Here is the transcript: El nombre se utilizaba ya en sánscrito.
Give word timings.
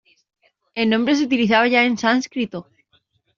El 0.73 0.89
nombre 0.89 1.15
se 1.15 1.25
utilizaba 1.25 1.67
ya 1.67 1.83
en 1.85 1.95
sánscrito. 1.95 2.67